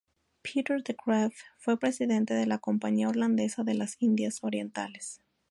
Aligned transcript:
Pieter 0.41 0.81
de 0.83 0.95
Graeff 1.05 1.35
fue 1.59 1.77
presidente 1.79 2.33
de 2.33 2.47
la 2.47 2.57
Compañía 2.57 3.07
Holandesa 3.09 3.63
de 3.63 3.75
las 3.75 3.97
Indias 3.99 4.39
Orientales. 4.43 5.21